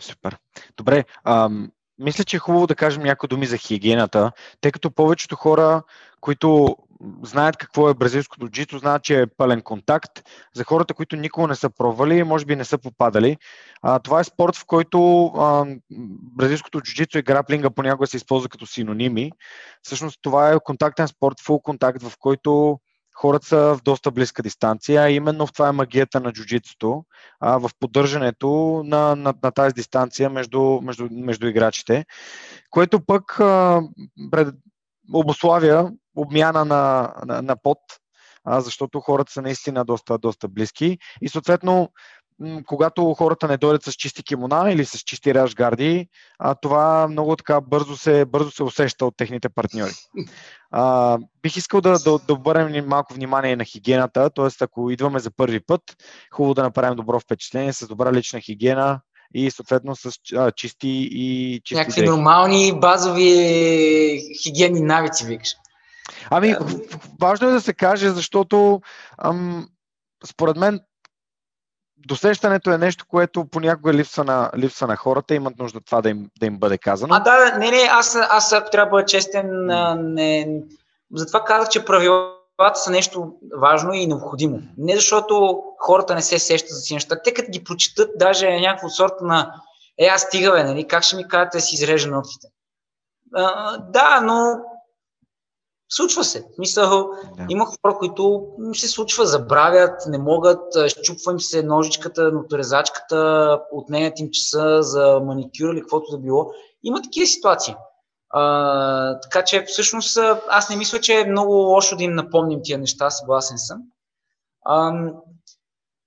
[0.00, 0.36] Супер.
[0.76, 1.04] Добре.
[1.24, 5.82] Ам, мисля, че е хубаво да кажем някои думи за хигиената, тъй като повечето хора,
[6.20, 6.76] които
[7.22, 10.22] знаят какво е бразилското джито, знаят, че е пълен контакт.
[10.54, 13.36] За хората, които никога не са пробвали, може би не са попадали.
[13.82, 15.66] А, това е спорт, в който а,
[16.36, 19.32] бразилското джуджито и граплинга понякога се използва като синоними.
[19.82, 22.80] Всъщност това е контактен спорт, фул контакт, в който
[23.16, 25.10] хората са в доста близка дистанция.
[25.10, 27.04] Именно в това е магията на джуджитото,
[27.40, 32.04] а, в поддържането на, на, на тази дистанция между, между, между играчите,
[32.70, 33.82] което пък а,
[34.30, 34.54] пред,
[35.12, 37.78] обославя обмяна на, на, на пот,
[38.44, 41.88] а, защото хората са наистина доста, доста близки и съответно
[42.66, 47.60] когато хората не дойдат с чисти кимона или с чисти рашгарди, а, това много така
[47.60, 49.92] бързо се, бързо се усеща от техните партньори.
[50.70, 54.48] А, бих искал да, да, да обърнем малко внимание на хигиената, т.е.
[54.60, 55.82] ако идваме за първи път,
[56.32, 59.00] хубаво да направим добро впечатление с добра лична хигиена
[59.34, 62.10] и съответно с а, чисти и чисти Някакви дрехи.
[62.10, 65.54] нормални базови хигиенни навици, викаш.
[66.30, 66.54] Ами,
[67.20, 68.80] важно е да се каже, защото
[69.18, 69.68] ам,
[70.24, 70.80] според мен
[72.06, 76.30] досещането е нещо, което понякога липсва на, липсва на хората, имат нужда това да им,
[76.40, 77.14] да им бъде казано.
[77.14, 79.66] А да, не, не, аз, аз ако трябва да бъда честен,
[79.98, 80.60] не,
[81.14, 84.60] затова казах, че правилата са нещо важно и необходимо.
[84.78, 87.22] Не защото хората не се сещат за си неща.
[87.24, 89.52] Те като ги прочитат, даже е някакво сорта на
[89.98, 90.88] е, аз стига, бе, нали?
[90.88, 92.48] как ще ми кажете да си изрежа ногтите?
[93.88, 94.60] Да, но
[95.88, 96.46] Случва се.
[96.58, 97.46] Мисъл, да.
[97.48, 104.30] има хора, които се случва, забравят, не могат, щупва им се ножичката, моторезачката, отнеят им
[104.30, 106.50] часа за маникюр или каквото да било.
[106.82, 107.74] Има такива ситуации.
[108.30, 110.18] А, така че всъщност
[110.48, 113.82] аз не мисля, че е много лошо да им напомним тия неща, съгласен съм.
[114.64, 114.92] А,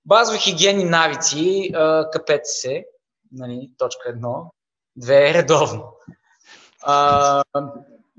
[0.04, 2.84] базови хигиени навици, а, капете се,
[3.32, 4.52] нали, точка едно,
[4.96, 5.84] две, редовно.
[6.82, 7.42] А,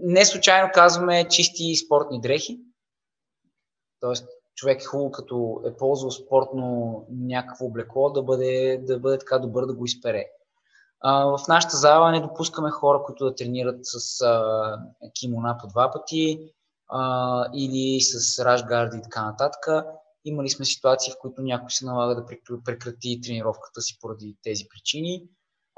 [0.01, 2.59] не случайно казваме чисти спортни дрехи.
[3.99, 9.39] Тоест, човек е хубаво, като е ползвал спортно някакво облекло, да бъде, да бъде така
[9.39, 10.25] добър да го изпере.
[10.99, 14.77] А, в нашата зала не допускаме хора, които да тренират с а,
[15.19, 16.53] кимона по два пъти
[16.89, 19.85] а, или с рашгарди и така нататък.
[20.25, 22.25] Имали сме ситуации, в които някой се налага да
[22.65, 25.23] прекрати тренировката си поради тези причини.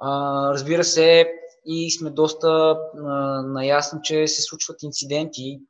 [0.01, 1.33] А, разбира се,
[1.65, 3.07] и сме доста а,
[3.41, 5.61] наясно, че се случват инциденти.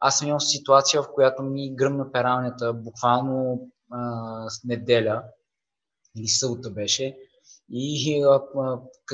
[0.00, 5.22] Аз съм имал ситуация, в която ми гръмна пералнята буквално а, с неделя
[6.16, 7.18] или събота беше.
[7.70, 8.40] И а,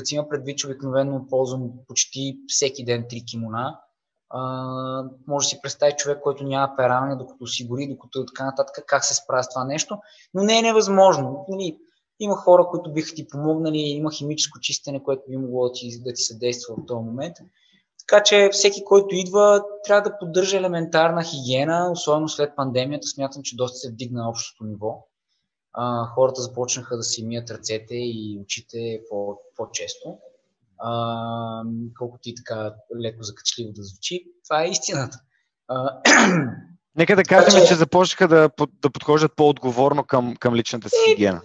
[0.05, 3.81] си има предвид, че обикновено ползвам почти всеки ден три кимона,
[4.31, 4.41] а,
[5.27, 9.05] може да си представи човек, който няма пералня, докато си гори, докато така нататък, как
[9.05, 9.99] се справя с това нещо.
[10.35, 11.47] Но не е невъзможно.
[11.49, 11.79] Нали,
[12.21, 16.13] има хора, които биха ти помогнали, има химическо чистене, което би могло да ти, да
[16.13, 17.37] ти съдейства в този момент.
[18.09, 23.07] Така че всеки, който идва, трябва да поддържа елементарна хигиена, особено след пандемията.
[23.07, 25.07] Смятам, че доста се вдигна общото ниво.
[25.73, 30.19] А, хората започнаха да си мият ръцете и очите по, по-често.
[30.79, 31.63] А,
[31.99, 34.25] колкото и така леко закачливо да звучи.
[34.45, 35.21] Това е истината.
[35.69, 36.01] А,
[36.97, 38.51] Нека да кажем, че, започнаха да,
[38.83, 41.41] да подхождат по-отговорно към, към личната си хигиена.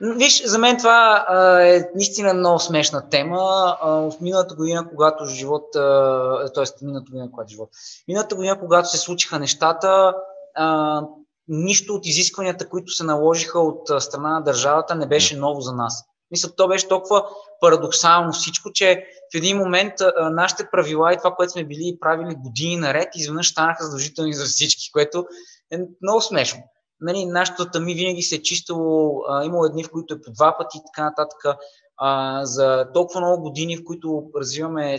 [0.00, 3.76] Виж, за мен това а, е наистина много смешна тема.
[3.80, 6.84] А, в миналата година, когато живот, т.е.
[6.84, 7.70] миналата година, когато живот,
[8.08, 10.14] миналата година, когато се случиха нещата,
[10.54, 11.00] а,
[11.48, 16.04] нищо от изискванията, които се наложиха от страна на държавата, не беше ново за нас.
[16.30, 17.24] Мисля, то беше толкова
[17.60, 22.34] парадоксално всичко, че в един момент а, нашите правила и това, което сме били правили
[22.34, 25.26] години наред, изведнъж станаха задължителни за всички, което
[25.72, 26.62] е много смешно
[27.00, 30.56] нали, нашата тъми винаги се е чистило, а, имало едни, в които е по два
[30.58, 31.58] пъти и така нататък.
[31.96, 34.98] А, за толкова много години, в които развиваме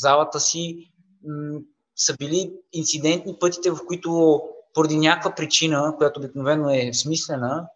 [0.00, 0.92] залата си,
[1.24, 1.60] м-
[1.96, 4.40] са били инцидентни пътите, в които
[4.74, 7.66] поради някаква причина, която обикновено е смислена,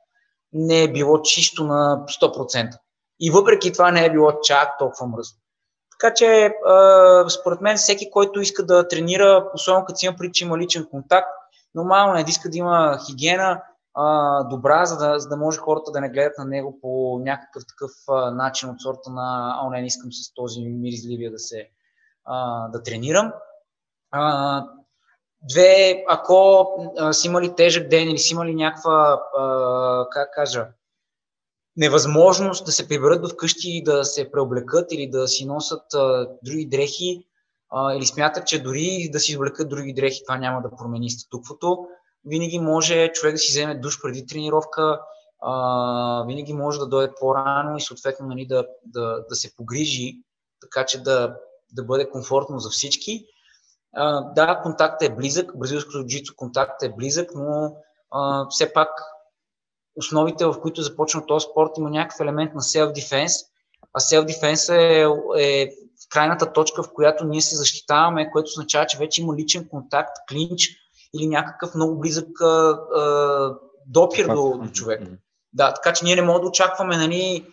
[0.53, 2.79] не е било чисто на 100%.
[3.21, 5.39] И въпреки това не е било чак толкова мръсно.
[5.91, 6.53] Така че,
[7.29, 11.29] според мен, всеки, който иска да тренира, особено като си има причина, има личен контакт,
[11.75, 13.63] нормално е да иска да има хигиена
[13.95, 17.63] а, добра, за да, за да може хората да не гледат на него по някакъв
[17.69, 21.69] такъв а, начин от сорта на о, не, не искам с този миризливия да се
[22.25, 23.33] а, да тренирам.
[24.11, 24.65] А,
[25.43, 26.67] две, ако
[26.99, 30.67] а, си имали тежък ден или си имали някаква, а, как кажа,
[31.77, 36.67] невъзможност да се приберат вкъщи и да се преоблекат или да си носят а, други
[36.67, 37.27] дрехи,
[37.97, 41.87] или смятат, че дори да си извлекат други дрехи, това няма да промени статуквото.
[42.25, 45.01] Винаги може човек да си вземе душ преди тренировка,
[45.43, 50.19] а, винаги може да дойде по-рано и съответно нали, да, да, да се погрижи,
[50.61, 51.37] така че да,
[51.73, 53.27] да бъде комфортно за всички.
[53.97, 57.77] А, да, контактът е близък, бразилското джицо контактът е близък, но
[58.11, 58.89] а, все пак
[59.97, 63.47] основите, в които започна този спорт, има някакъв елемент на self-defense,
[63.93, 65.71] а self-defense е, е
[66.09, 70.69] крайната точка, в която ние се защитаваме, което означава, че вече има личен контакт, клинч
[71.15, 73.55] или някакъв много близък а, а,
[73.87, 75.03] допир до, до човек.
[75.53, 77.47] Да, така че ние не можем да очакваме нали,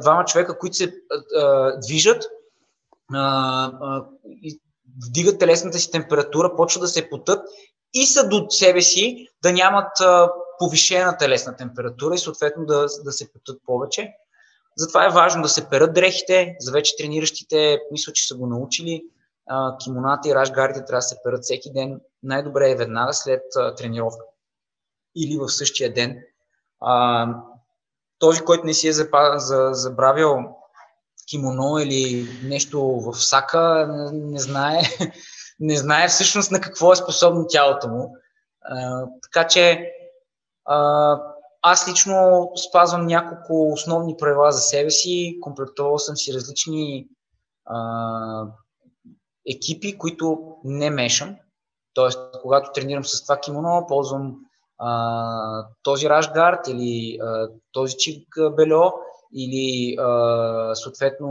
[0.00, 0.94] двама човека, които се
[1.36, 2.24] а, движат,
[5.06, 7.40] вдигат телесната си температура, почват да се потът
[7.94, 9.90] и са до себе си да нямат
[10.58, 14.12] повишена телесна температура и съответно да, да се потът повече.
[14.76, 16.56] Затова е важно да се перат дрехите.
[16.60, 19.04] За вече трениращите, мисля, че са го научили.
[19.84, 22.00] Кимоната и рашгарите трябва да се перат всеки ден.
[22.22, 23.42] Най-добре е веднага след
[23.76, 24.24] тренировка
[25.16, 26.22] или в същия ден.
[28.18, 28.92] този, който не си е
[29.72, 30.36] забравил
[31.30, 34.82] кимоно или нещо в сака, не знае,
[35.60, 38.16] не знае всъщност на какво е способно тялото му.
[39.22, 39.92] така че
[41.62, 45.38] аз лично спазвам няколко основни правила за себе си.
[45.40, 47.08] Комплектувал съм си различни
[47.66, 48.46] а,
[49.48, 51.36] екипи, които не мешам.
[51.94, 54.34] Тоест, когато тренирам с това кимоно, ползвам
[54.78, 58.92] а, този рашгард или а, този чик бельо
[59.34, 61.28] или а, съответно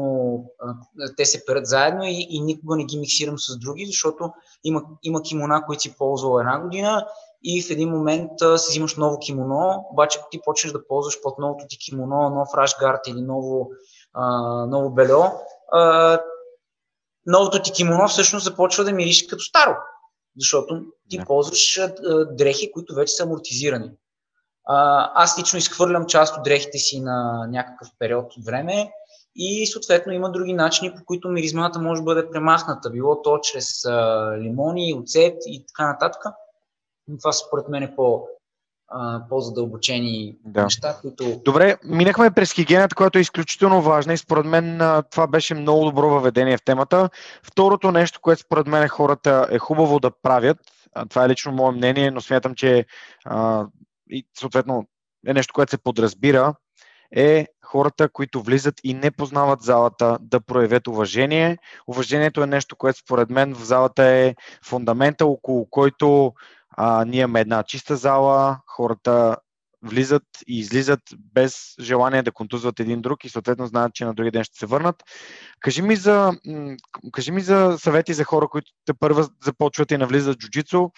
[0.59, 0.75] а,
[1.17, 4.31] те се перат заедно и, и никога не ги миксирам с други, защото
[4.63, 7.07] има, има кимона, които си ползвал една година
[7.43, 11.21] и в един момент а, си взимаш ново кимоно, обаче ако ти почнеш да ползваш
[11.21, 13.69] под новото ти кимоно, нов рашгард или ново,
[14.13, 14.25] а,
[14.65, 15.23] ново бельо,
[15.71, 16.19] а,
[17.25, 19.75] новото ти кимоно всъщност започва да мирише като старо,
[20.37, 21.27] защото ти yeah.
[21.27, 23.91] ползваш а, дрехи, които вече са амортизирани.
[24.65, 28.91] А, аз лично изхвърлям част от дрехите си на някакъв период от време
[29.35, 32.89] и съответно има други начини, по които миризмата може да бъде премахната.
[32.89, 36.23] Било то чрез а, лимони, оцет и така нататък.
[37.11, 38.27] Но това според мен е по,
[39.29, 40.63] по-задълбочени да.
[40.63, 41.41] неща, които...
[41.45, 46.09] Добре, минахме през хигиената, която е изключително важна и според мен това беше много добро
[46.09, 47.09] въведение в темата.
[47.43, 50.57] Второто нещо, което според мен хората е хубаво да правят,
[51.09, 52.85] това е лично мое мнение, но смятам, че
[53.25, 53.67] а,
[54.09, 54.83] и съответно
[55.27, 56.53] е нещо, което се подразбира,
[57.15, 61.57] е хората, които влизат и не познават залата, да проявят уважение.
[61.87, 66.33] Уважението е нещо, което според мен в залата е фундамента, около който
[66.77, 69.37] а, ние имаме една чиста зала, хората
[69.83, 70.99] влизат и излизат
[71.33, 74.65] без желание да контузват един друг и съответно знаят, че на други ден ще се
[74.65, 75.03] върнат.
[75.59, 76.31] Кажи ми за,
[77.11, 80.89] кажи ми за съвети за хора, които те първа започват и навлизат в джуджицу,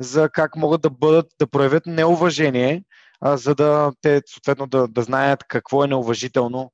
[0.00, 2.84] за как могат да бъдат, да проявят неуважение,
[3.20, 6.72] а, за да те съответно да, да знаят какво е неуважително,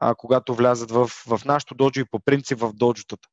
[0.00, 3.28] а, когато влязат в, в нашото доджо и по принцип в доджотата.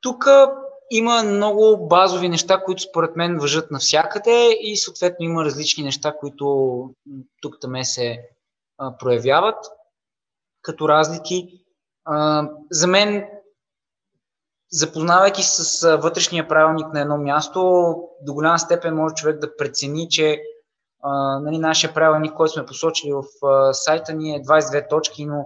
[0.00, 0.24] Тук
[0.90, 6.90] има много базови неща, които според мен въжат навсякъде и съответно има различни неща, които
[7.42, 8.28] тук таме се
[8.98, 9.56] проявяват
[10.62, 11.64] като разлики.
[12.70, 13.28] За мен,
[14.70, 17.60] запознавайки с вътрешния правилник на едно място,
[18.22, 20.42] до голяма степен може човек да прецени, че
[21.40, 23.24] нали, нашия правилник, който сме посочили в
[23.72, 25.44] сайта ни е 22 точки, но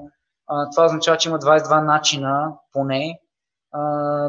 [0.72, 3.20] това означава, че има 22 начина поне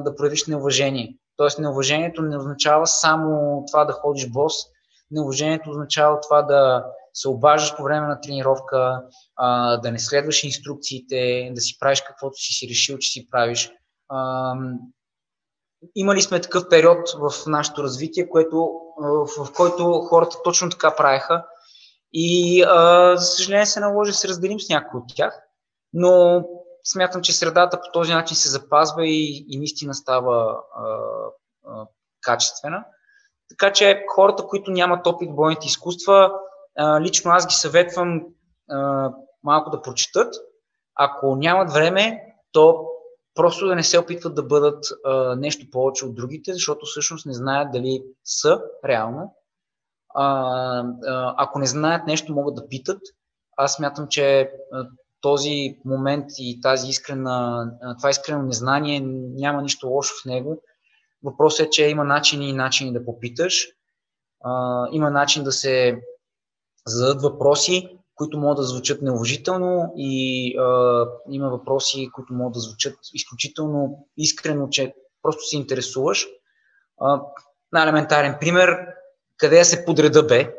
[0.03, 1.17] да проявиш неуважение.
[1.37, 4.53] Тоест неуважението не означава само това да ходиш бос,
[5.11, 9.03] неуважението означава това да се обаждаш по време на тренировка,
[9.35, 13.71] а, да не следваш инструкциите, да си правиш каквото си си решил, че си правиш.
[14.09, 14.53] А,
[15.95, 21.45] имали сме такъв период в нашето развитие, което, в, в който хората точно така правеха
[22.13, 25.41] и а, за съжаление се наложи да се разделим с някои от тях,
[25.93, 26.43] но
[26.83, 30.85] смятам, че средата по този начин се запазва и, и наистина става а,
[31.67, 31.85] а,
[32.21, 32.85] качествена.
[33.49, 36.31] Така че хората, които нямат опит в бойните изкуства,
[36.77, 38.21] а, лично аз ги съветвам
[38.69, 39.11] а,
[39.43, 40.33] малко да прочитат.
[40.95, 42.85] Ако нямат време, то
[43.35, 47.33] просто да не се опитват да бъдат а, нещо повече от другите, защото всъщност не
[47.33, 49.35] знаят дали са реално.
[50.13, 50.25] А,
[51.07, 53.01] а, ако не знаят нещо, могат да питат.
[53.57, 54.51] Аз смятам, че
[55.21, 57.65] този момент и тази искрена,
[57.97, 59.01] това искрено незнание
[59.35, 60.61] няма нищо лошо в него.
[61.23, 63.67] Въпросът е, че има начини и начини да попиташ.
[64.91, 66.01] има начин да се
[66.87, 72.97] зададат въпроси, които могат да звучат неуважително и а, има въпроси, които могат да звучат
[73.13, 76.27] изключително искрено, че просто се интересуваш.
[76.99, 77.21] А,
[77.71, 78.77] на елементарен пример,
[79.37, 80.55] къде се подреда бе?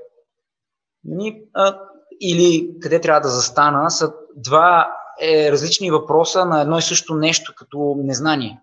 [1.05, 1.79] Нали, а,
[2.21, 7.53] или къде трябва да застана, са два е, различни въпроса на едно и също нещо,
[7.57, 8.61] като незнание.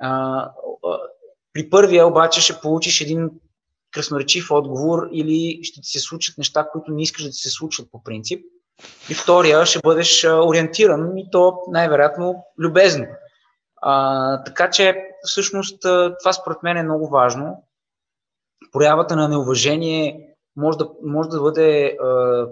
[0.00, 0.50] А,
[1.52, 3.30] при първия обаче ще получиш един
[3.92, 7.90] красноречив отговор или ще ти се случат неща, които не искаш да ти се случват
[7.92, 8.44] по принцип.
[9.10, 13.06] И втория ще бъдеш ориентиран и то най-вероятно любезно.
[13.82, 15.82] А, така че всъщност
[16.18, 17.64] това според мен е много важно.
[18.72, 22.46] Проявата на неуважение може да, може да бъде а,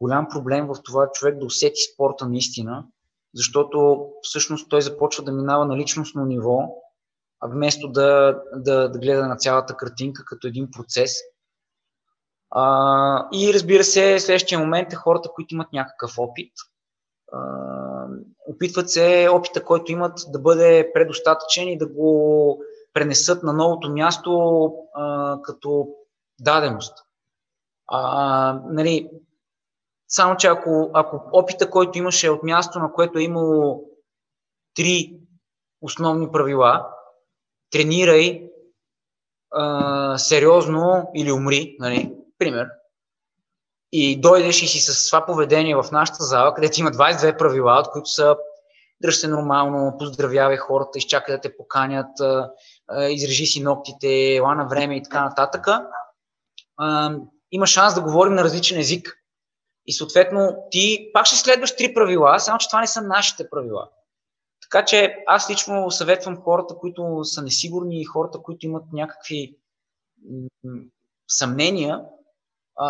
[0.00, 2.84] голям проблем в това човек да усети спорта наистина,
[3.34, 6.58] защото всъщност той започва да минава на личностно ниво,
[7.40, 11.14] а вместо да, да, да гледа на цялата картинка като един процес.
[12.50, 16.52] А, и разбира се, следващия момент е хората, които имат някакъв опит.
[17.32, 17.40] А,
[18.46, 24.72] опитват се опита, който имат, да бъде предостатъчен и да го пренесат на новото място
[24.94, 25.88] а, като
[26.40, 27.07] даденост.
[27.88, 29.10] А, нали,
[30.08, 33.84] само, че ако, ако опита, който имаше е от място, на което е имало
[34.74, 35.18] три
[35.80, 36.86] основни правила,
[37.70, 38.50] тренирай
[39.50, 42.68] а, сериозно или умри, нали, пример,
[43.92, 47.90] и дойдеш и си с това поведение в нашата зала, където има 22 правила, от
[47.90, 48.36] които са
[49.00, 52.10] дръж се нормално, поздравявай хората, изчакай да те поканят,
[53.08, 55.66] изрежи си ногтите, ела на време и така нататък,
[57.52, 59.14] има шанс да говорим на различен език.
[59.86, 63.88] И съответно ти пак ще следваш три правила, само че това не са нашите правила.
[64.62, 69.56] Така че аз лично съветвам хората, които са несигурни и хората, които имат някакви
[71.28, 72.04] съмнения,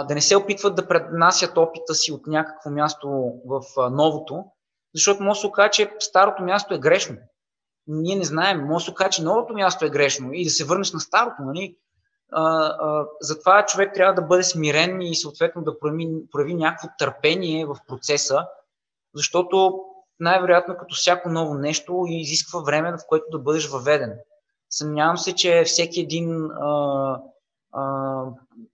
[0.09, 3.09] да не се опитват да преднасят опита си от някакво място
[3.47, 4.45] в новото,
[4.95, 7.17] защото може да се окаже, че старото място е грешно.
[7.87, 10.65] Ние не знаем, може да се окаже, че новото място е грешно и да се
[10.65, 11.43] върнеш на старото.
[11.43, 11.77] Нали?
[12.33, 17.67] А, а, затова човек трябва да бъде смирен и съответно да прояви, прояви някакво търпение
[17.67, 18.47] в процеса,
[19.15, 19.81] защото
[20.21, 24.13] най-вероятно като всяко ново нещо изисква време, в което да бъдеш въведен.
[24.71, 27.21] Съмнявам се, че всеки един а,
[27.73, 28.23] а,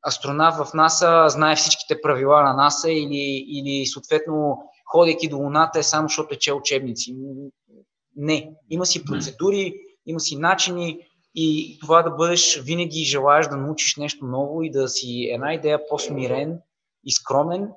[0.08, 4.58] астронавт в НАСА знае всичките правила на НАСА или, или съответно
[4.90, 7.16] ходейки до Луната е само защото е че учебници.
[8.16, 8.50] Не.
[8.70, 9.74] Има си процедури,
[10.06, 10.98] има си начини
[11.34, 15.88] и това да бъдеш винаги желаеш да научиш нещо ново и да си една идея
[15.88, 16.58] по-смирен
[17.04, 17.68] и скромен,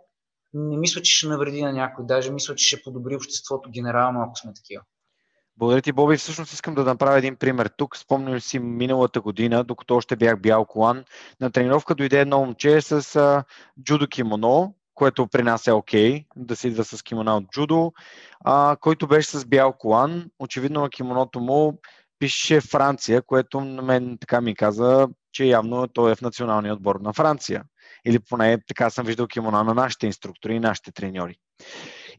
[0.53, 2.05] не мисля, че ще навреди на някой.
[2.05, 4.83] Даже мисля, че ще подобри обществото генерално, ако сме такива.
[5.57, 6.17] Благодаря ти, Боби.
[6.17, 7.69] Всъщност искам да направя един пример.
[7.77, 11.03] Тук спомням си миналата година, докато още бях бял колан,
[11.41, 13.43] на тренировка дойде едно момче с а,
[13.83, 17.93] джудо кимоно, което при нас е окей, okay, да се идва с кимона от джудо,
[18.45, 20.29] а, който беше с бял колан.
[20.39, 21.79] Очевидно на кимоното му
[22.19, 26.95] пише Франция, което на мен така ми каза, че явно той е в националния отбор
[26.95, 27.63] на Франция.
[28.05, 31.35] Или поне така съм виждал кимона на нашите инструктори и нашите треньори.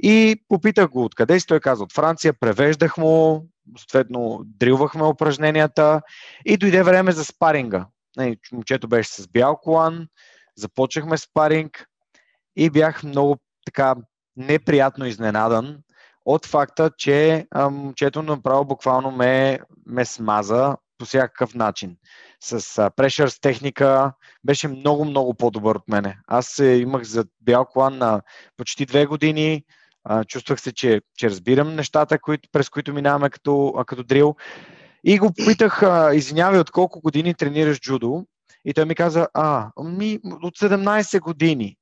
[0.02, 3.46] И попитах го откъде си, той каза от Франция, превеждах му,
[3.78, 6.02] съответно дрилвахме упражненията
[6.44, 7.86] и дойде време за спаринга.
[8.52, 10.08] Момчето беше с бял колан,
[10.56, 11.86] започнахме спаринг
[12.56, 13.94] и бях много така
[14.36, 15.78] неприятно изненадан
[16.28, 21.96] от факта, че момчето направо буквално ме, ме смаза по всякакъв начин.
[22.40, 24.12] С прешърс техника
[24.44, 26.18] беше много, много по-добър от мене.
[26.26, 28.22] Аз имах за бял колан на
[28.56, 29.64] почти две години,
[30.26, 34.36] чувствах се, че, че разбирам нещата, които, през които минаваме като, като дрил.
[35.04, 35.82] И го питах,
[36.14, 38.24] извинявай, от колко години тренираш джудо?
[38.64, 41.76] И той ми каза, а, ми, от 17 години.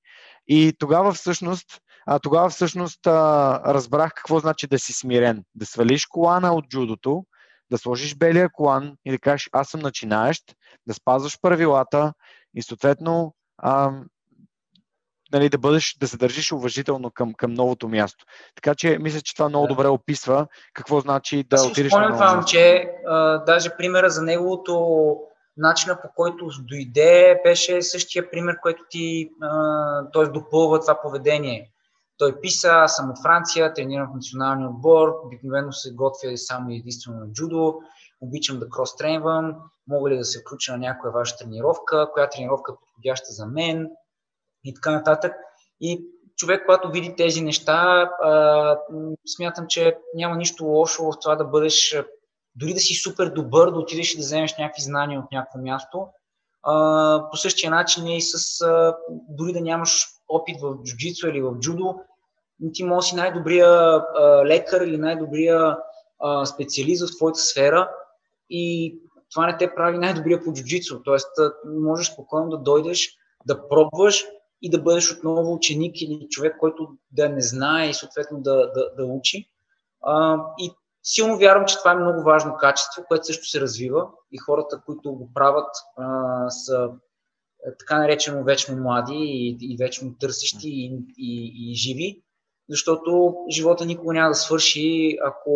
[0.48, 1.66] И тогава всъщност,
[2.06, 5.44] а, тогава всъщност а, разбрах какво значи да си смирен.
[5.54, 7.24] Да свалиш колана от джудото,
[7.70, 10.42] да сложиш белия колан и да кажеш, аз съм начинаещ,
[10.86, 12.12] да спазваш правилата
[12.54, 13.90] и съответно а,
[15.32, 18.24] нали, да бъдеш, да се държиш уважително към, към новото място.
[18.54, 22.24] Така че мисля, че това много добре описва какво значи да Аз отидеш на ново
[22.24, 22.50] място.
[22.50, 25.16] че а, даже примера за неговото
[25.56, 29.30] начина по който дойде беше същия пример, който ти
[30.12, 30.24] т.е.
[30.26, 31.70] допълва това поведение.
[32.18, 37.20] Той писа, аз съм от Франция, тренирам в националния отбор, обикновено се готвя само единствено
[37.20, 37.80] на джудо,
[38.20, 39.54] обичам да крос тренвам,
[39.88, 43.90] мога ли да се включа на някоя ваша тренировка, коя тренировка е подходяща за мен,
[44.64, 45.32] и така нататък.
[45.80, 46.06] И
[46.36, 48.78] човек, когато види тези неща, а,
[49.36, 52.02] смятам, че няма нищо лошо в това да бъдеш,
[52.54, 56.06] дори да си супер добър, да отидеш и да вземеш някакви знания от някакво място.
[57.30, 58.96] По същия начин е и с, а,
[59.28, 61.94] дори да нямаш опит в джуджицу или в джудо,
[62.74, 65.78] ти може си най-добрия а, лекар или най-добрия
[66.18, 67.90] а, специалист в твоята сфера
[68.50, 68.94] и
[69.34, 71.02] това не те прави най-добрия по джуджицу.
[71.02, 71.30] Тоест,
[71.64, 74.24] можеш спокойно да дойдеш, да пробваш,
[74.62, 78.94] и да бъдеш отново ученик или човек, който да не знае и съответно да, да,
[78.96, 79.50] да учи.
[80.02, 80.70] А, и
[81.06, 85.12] силно вярвам, че това е много важно качество, което също се развива и хората, които
[85.12, 86.90] го правят, а, са
[87.66, 92.22] е, така наречено вечно млади и, и вечно търсещи и, и, и живи,
[92.68, 95.52] защото живота никога няма да свърши, ако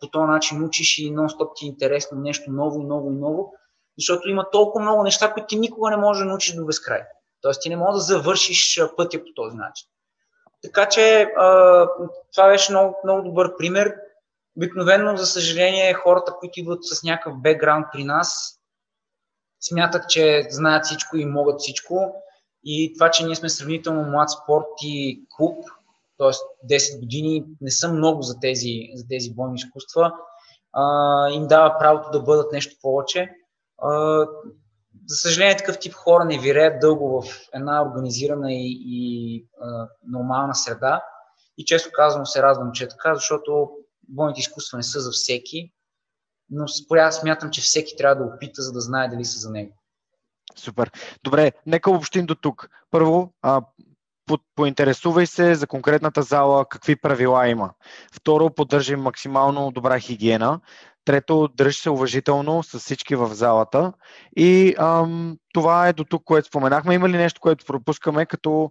[0.00, 3.54] по този начин учиш и нон-стоп ти е интересно нещо ново и ново и ново,
[3.98, 7.00] защото има толкова много неща, които ти никога не можеш да научиш до безкрай.
[7.40, 9.88] Тоест ти не можеш да завършиш пътя по този начин.
[10.62, 11.28] Така че
[12.32, 13.94] това беше много, много добър пример.
[14.58, 18.58] Обикновено, за съжаление, хората, които идват с някакъв бекграунд при нас,
[19.60, 22.14] смятат, че знаят всичко и могат всичко.
[22.64, 25.64] И това, че ние сме сравнително млад спорт и клуб,
[26.18, 26.74] т.е.
[26.74, 30.12] 10 години не са много за тези, за тези бойни изкуства,
[30.72, 33.30] а, им дава правото да бъдат нещо повече.
[33.82, 33.90] А,
[35.06, 40.54] за съжаление, такъв тип хора не виреят дълго в една организирана и, и а, нормална
[40.54, 41.02] среда.
[41.58, 43.70] И често казвам се радвам, че е така, защото
[44.08, 45.72] бойните изкуства не са за всеки.
[46.50, 49.74] но според смятам, че всеки трябва да опита, за да знае дали са за него.
[50.56, 50.90] Супер.
[51.24, 52.68] Добре, нека обобщим до тук.
[52.90, 53.62] Първо, а,
[54.26, 57.70] по- поинтересувай се за конкретната зала, какви правила има.
[58.12, 60.60] Второ, поддържай максимално добра хигиена.
[61.04, 63.92] Трето, дръж се уважително с всички в залата.
[64.36, 66.94] И ам, това е до тук, което споменахме.
[66.94, 68.70] Има ли нещо, което пропускаме, като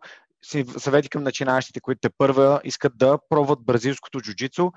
[0.77, 4.71] съвети към начинаещите, които те първа искат да пробват бразилското джуджицу,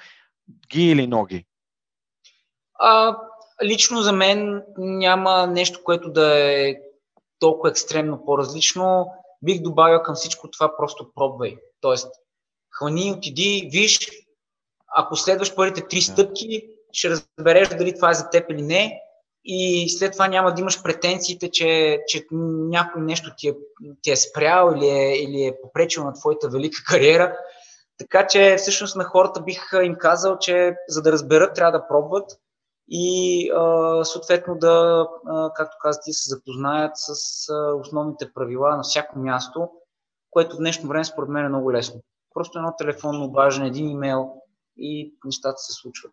[0.72, 1.44] ги или ноги?
[2.74, 3.16] А,
[3.64, 6.76] лично за мен няма нещо, което да е
[7.38, 9.06] толкова екстремно по-различно.
[9.42, 11.56] Бих добавил към всичко това просто пробвай.
[11.80, 12.08] Тоест,
[12.70, 13.98] хвани, отиди, виж,
[14.96, 19.00] ако следваш първите три стъпки, ще разбереш дали това е за теб или не
[19.44, 23.54] и след това няма да имаш претенциите, че, че някой нещо ти е,
[24.02, 27.36] ти е спрял или е, или е попречил на твоята велика кариера.
[28.00, 32.30] Така че всъщност на хората бих им казал, че за да разберат, трябва да пробват
[32.88, 33.50] и
[34.04, 37.14] съответно да, а, както казах, се запознаят с
[37.80, 39.70] основните правила на всяко място,
[40.30, 42.00] което в днешно време според мен е много лесно.
[42.34, 44.32] Просто едно телефонно обаждане, един имейл
[44.76, 46.12] и нещата се случват.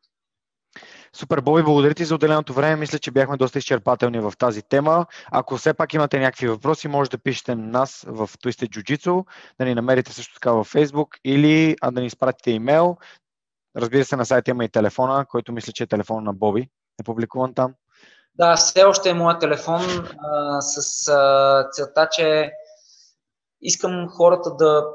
[1.14, 2.76] Супер, Боби, благодаря ти за отделеното време.
[2.76, 5.06] Мисля, че бяхме доста изчерпателни в тази тема.
[5.32, 9.26] Ако все пак имате някакви въпроси, може да пишете нас в Twisted Jiu-Jitsu,
[9.60, 12.98] да ни намерите също така във Facebook или а да ни изпратите имейл.
[13.78, 16.70] Разбира се, на сайта има и телефона, който мисля, че е телефон на Боби.
[17.02, 17.74] Е публикуван там.
[18.36, 19.82] Да, все още е моят телефон
[20.20, 21.06] а, с
[21.72, 22.52] целта, че
[23.62, 24.86] искам хората да,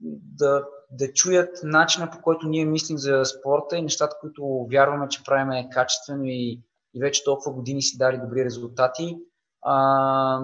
[0.00, 5.24] да да чуят начина по който ние мислим за спорта и нещата, които вярваме, че
[5.24, 6.60] правиме качествено и,
[6.94, 9.16] и вече толкова години си дали добри резултати,
[9.62, 10.40] а,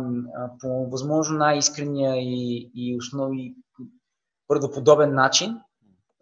[0.61, 3.55] по възможно най-искрения и, и основи
[4.49, 5.61] правдоподобен начин,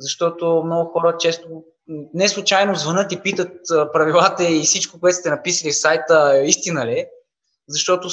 [0.00, 1.64] защото много хора често
[2.14, 3.52] не случайно звънат и питат
[3.92, 7.08] правилата и всичко, което сте написали в сайта, истина ли е?
[7.68, 8.08] Защото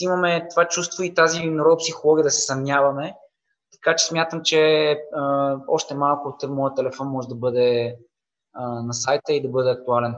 [0.00, 3.14] имаме това чувство и тази neuropсихология да се съмняваме
[3.82, 7.96] така че смятам, че а, още малко от моят телефон може да бъде
[8.54, 10.14] а, на сайта и да бъде актуален.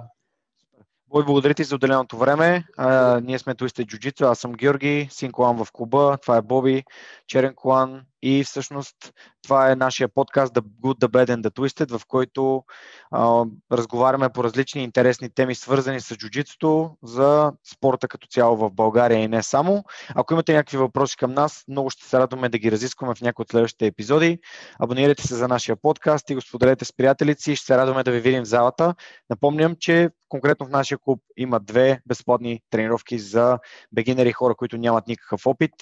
[1.07, 2.65] Бой, благодаря ти за отделеното време.
[2.77, 6.85] А, ние сме Twisted Jiu-Jitsu, аз съм Георги, син Колан в клуба, това е Боби,
[7.27, 8.97] черен колан и всъщност
[9.43, 12.65] това е нашия подкаст The Good, The Bad and The Twisted, в който
[13.11, 19.19] а, разговаряме по различни интересни теми, свързани с джуджитото за спорта като цяло в България
[19.19, 19.85] и не само.
[20.15, 23.43] Ако имате някакви въпроси към нас, много ще се радваме да ги разискваме в някои
[23.43, 24.39] от следващите епизоди.
[24.79, 27.57] Абонирайте се за нашия подкаст и го споделете с приятелици.
[27.57, 28.95] Ще се радваме да ви видим в залата.
[29.31, 33.59] Напомням, че конкретно в нашия клуб има две безплатни тренировки за
[33.93, 35.73] бегинери хора, които нямат никакъв опит.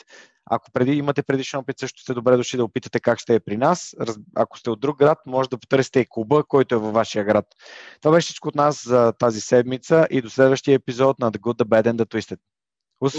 [0.51, 3.57] Ако преди, имате предишен опит, също сте добре дошли да опитате как ще е при
[3.57, 3.97] нас.
[4.37, 7.47] Ако сте от друг град, може да потърсите и клуба, който е във вашия град.
[8.03, 11.65] Това беше всичко от нас за тази седмица и до следващия епизод на The Good,
[11.65, 12.39] The Bad and The Twisted.
[13.01, 13.15] Ус!